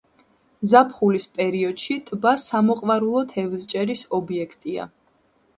[0.71, 4.91] ზაფხულის პერიოდში ტბა სამოყვარულო თევზჭერის ობიექტია.